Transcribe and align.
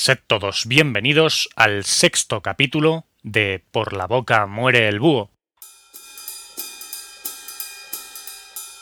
Sed 0.00 0.20
todos 0.28 0.66
bienvenidos 0.68 1.48
al 1.56 1.82
sexto 1.82 2.40
capítulo 2.40 3.06
de 3.24 3.64
Por 3.72 3.94
la 3.94 4.06
boca 4.06 4.46
muere 4.46 4.86
el 4.86 5.00
búho. 5.00 5.32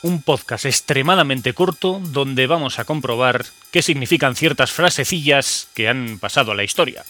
Un 0.03 0.21
podcast 0.21 0.67
extremadamente 0.67 1.55
corto 1.55 2.01
donde 2.03 2.47
vamos 2.47 2.79
a 2.79 2.85
comprobar 2.85 3.47
qué 3.71 3.81
significan 3.81 4.37
ciertas 4.37 4.73
frasecillas 4.73 5.71
que 5.75 5.89
han 5.89 6.19
pasado 6.19 6.53
a 6.53 6.55
la 6.55 6.65
historia. 6.65 7.03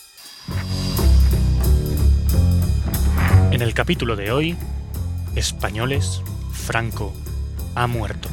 En 3.50 3.61
el 3.61 3.75
capítulo 3.75 4.14
de 4.14 4.30
hoy, 4.30 4.57
Españoles, 5.34 6.23
Franco 6.52 7.12
ha 7.75 7.88
muerto. 7.88 8.29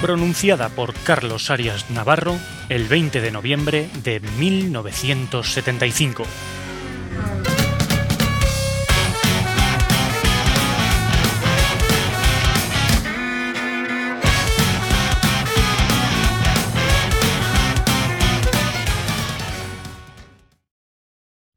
Pronunciada 0.00 0.68
por 0.68 0.94
Carlos 0.94 1.50
Arias 1.50 1.90
Navarro 1.90 2.38
el 2.68 2.86
20 2.86 3.20
de 3.20 3.32
noviembre 3.32 3.90
de 4.04 4.20
1975. 4.20 6.22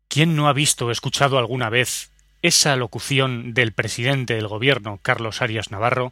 ¿Quién 0.08 0.36
no 0.36 0.48
ha 0.48 0.54
visto 0.54 0.88
o 0.88 0.92
escuchado 0.92 1.38
alguna 1.38 1.70
vez 1.70 2.10
esa 2.42 2.76
locución 2.76 3.54
del 3.54 3.72
presidente 3.72 4.34
del 4.34 4.48
gobierno, 4.48 5.00
Carlos 5.04 5.44
Arias 5.44 5.70
Navarro, 5.70 6.12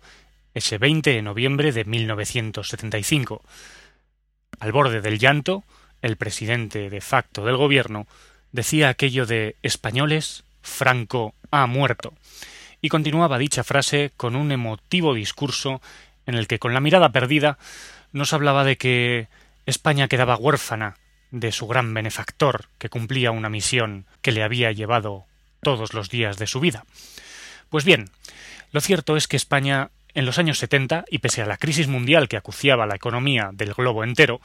ese 0.60 0.78
20 0.78 1.12
de 1.12 1.22
noviembre 1.22 1.72
de 1.72 1.86
1975. 1.86 3.42
Al 4.60 4.72
borde 4.72 5.02
del 5.02 5.18
llanto, 5.18 5.64
el 6.02 6.16
presidente 6.16 6.90
de 6.90 7.02
facto 7.02 7.44
del 7.44 7.58
gobierno 7.58 8.08
decía 8.52 8.90
aquello 8.90 9.26
de 9.26 9.56
españoles, 9.64 10.44
Franco 10.62 11.34
ha 11.52 11.66
muerto, 11.66 12.14
y 12.82 12.90
continuaba 12.90 13.38
dicha 13.38 13.64
frase 13.64 14.12
con 14.16 14.36
un 14.36 14.52
emotivo 14.52 15.14
discurso 15.14 15.82
en 16.26 16.36
el 16.36 16.48
que 16.48 16.60
con 16.60 16.74
la 16.74 16.82
mirada 16.82 17.12
perdida 17.12 17.58
nos 18.12 18.34
hablaba 18.34 18.64
de 18.64 18.78
que 18.78 19.28
España 19.66 20.08
quedaba 20.08 20.38
huérfana 20.38 20.98
de 21.32 21.52
su 21.52 21.68
gran 21.68 21.94
benefactor, 21.94 22.66
que 22.78 22.90
cumplía 22.90 23.32
una 23.32 23.50
misión 23.50 24.06
que 24.22 24.32
le 24.32 24.44
había 24.44 24.72
llevado 24.72 25.26
todos 25.62 25.94
los 25.94 26.10
días 26.10 26.38
de 26.38 26.48
su 26.48 26.60
vida. 26.60 26.86
Pues 27.70 27.86
bien, 27.86 28.10
lo 28.72 28.82
cierto 28.82 29.16
es 29.16 29.28
que 29.28 29.38
España 29.38 29.90
en 30.20 30.26
los 30.26 30.38
años 30.38 30.60
70, 30.60 31.06
y 31.10 31.20
pese 31.20 31.42
a 31.42 31.46
la 31.46 31.58
crisis 31.58 31.88
mundial 31.88 32.28
que 32.28 32.38
acuciaba 32.38 32.86
la 32.86 32.96
economía 32.96 33.52
del 33.54 33.74
globo 33.74 34.04
entero, 34.04 34.42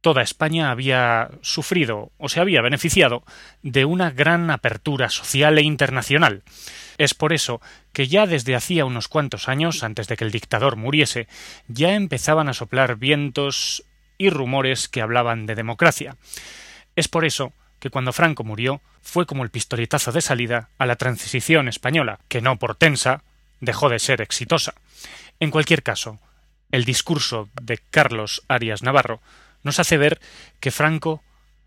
toda 0.00 0.22
España 0.22 0.70
había 0.70 1.30
sufrido 1.40 2.12
o 2.18 2.28
se 2.28 2.40
había 2.40 2.60
beneficiado 2.60 3.24
de 3.62 3.84
una 3.84 4.10
gran 4.10 4.50
apertura 4.50 5.08
social 5.08 5.58
e 5.58 5.62
internacional. 5.62 6.44
Es 6.98 7.14
por 7.14 7.32
eso 7.32 7.60
que 7.92 8.06
ya 8.06 8.26
desde 8.26 8.54
hacía 8.54 8.84
unos 8.84 9.08
cuantos 9.08 9.48
años, 9.48 9.82
antes 9.82 10.06
de 10.06 10.16
que 10.16 10.24
el 10.24 10.30
dictador 10.30 10.76
muriese, 10.76 11.26
ya 11.66 11.94
empezaban 11.94 12.48
a 12.48 12.54
soplar 12.54 12.96
vientos 12.96 13.82
y 14.18 14.30
rumores 14.30 14.88
que 14.88 15.00
hablaban 15.00 15.46
de 15.46 15.54
democracia. 15.54 16.16
Es 16.94 17.08
por 17.08 17.24
eso 17.24 17.52
que 17.80 17.90
cuando 17.90 18.12
Franco 18.12 18.44
murió 18.44 18.80
fue 19.02 19.26
como 19.26 19.42
el 19.42 19.50
pistoletazo 19.50 20.12
de 20.12 20.20
salida 20.20 20.68
a 20.78 20.86
la 20.86 20.96
transición 20.96 21.68
española, 21.68 22.20
que 22.28 22.40
no 22.40 22.58
por 22.58 22.74
tensa, 22.76 23.22
dejó 23.66 23.90
de 23.90 23.98
ser 23.98 24.22
exitosa. 24.22 24.72
En 25.38 25.50
cualquier 25.50 25.82
caso, 25.82 26.18
el 26.72 26.86
discurso 26.86 27.50
de 27.60 27.76
Carlos 27.90 28.42
Arias 28.48 28.82
Navarro 28.82 29.20
nos 29.62 29.78
hace 29.78 29.98
ver 29.98 30.18
que 30.60 30.70
Franco 30.70 31.22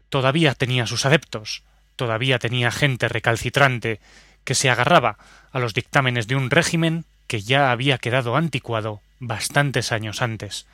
todavía 0.09 0.55
tenía 0.55 0.88
sus 0.88 1.05
adeptos, 1.05 1.61
todavía 1.95 2.39
tenía 2.39 2.72
gente 2.72 3.08
recalcitrante 3.08 3.99
que 4.43 4.55
se 4.55 4.70
agarraba 4.70 5.17
a 5.52 5.60
los 5.60 5.76
dictámenes 5.76 6.27
de 6.27 6.36
un 6.36 6.49
régimen 6.49 7.05
que 7.27 7.42
ya 7.42 7.71
había 7.71 7.99
quedado 7.99 8.36
anticuado 8.36 9.02
bastantes 9.20 9.92
años 9.92 10.23
antes. 10.23 10.66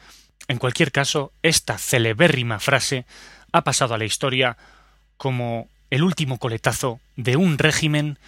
En 0.48 0.60
cualquier 0.60 0.92
caso, 0.92 1.34
esta 1.42 1.78
celebérrima 1.78 2.60
frase 2.60 3.06
ha 3.52 3.64
pasado 3.64 3.94
a 3.94 3.98
la 3.98 4.06
historia 4.06 4.58
como 5.18 5.68
el 5.90 6.04
último 6.04 6.38
coletazo 6.38 7.00
de 7.16 7.36
un 7.36 7.58
régimen 7.58 8.20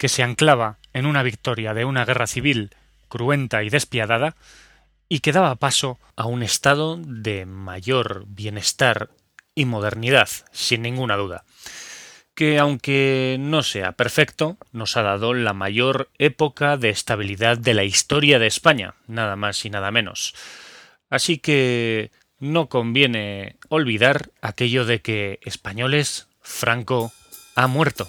que 0.00 0.08
se 0.08 0.22
anclaba 0.22 0.78
en 0.94 1.04
una 1.04 1.22
victoria 1.22 1.74
de 1.74 1.84
una 1.84 2.06
guerra 2.06 2.26
civil 2.26 2.70
cruenta 3.08 3.62
y 3.62 3.68
despiadada, 3.68 4.34
y 5.10 5.20
que 5.20 5.30
daba 5.30 5.56
paso 5.56 5.98
a 6.16 6.24
un 6.24 6.42
estado 6.42 6.96
de 6.96 7.44
mayor 7.44 8.24
bienestar 8.26 9.10
y 9.54 9.66
modernidad, 9.66 10.30
sin 10.52 10.80
ninguna 10.80 11.16
duda, 11.16 11.44
que 12.34 12.58
aunque 12.58 13.36
no 13.38 13.62
sea 13.62 13.92
perfecto, 13.92 14.56
nos 14.72 14.96
ha 14.96 15.02
dado 15.02 15.34
la 15.34 15.52
mayor 15.52 16.08
época 16.16 16.78
de 16.78 16.88
estabilidad 16.88 17.58
de 17.58 17.74
la 17.74 17.84
historia 17.84 18.38
de 18.38 18.46
España, 18.46 18.94
nada 19.06 19.36
más 19.36 19.66
y 19.66 19.70
nada 19.70 19.90
menos. 19.90 20.34
Así 21.10 21.36
que 21.36 22.10
no 22.38 22.70
conviene 22.70 23.56
olvidar 23.68 24.30
aquello 24.40 24.86
de 24.86 25.02
que 25.02 25.40
españoles, 25.42 26.28
Franco 26.40 27.12
ha 27.54 27.66
muerto. 27.66 28.08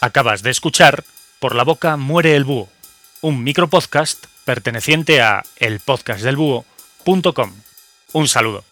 Acabas 0.00 0.42
de 0.42 0.50
escuchar 0.50 1.04
Por 1.38 1.54
la 1.54 1.62
boca 1.64 1.96
muere 1.96 2.34
el 2.36 2.44
búho, 2.44 2.68
un 3.20 3.42
micropodcast 3.42 4.26
perteneciente 4.44 5.20
a 5.20 5.42
elpodcastdelbúho.com. 5.56 7.52
Un 8.12 8.28
saludo. 8.28 8.64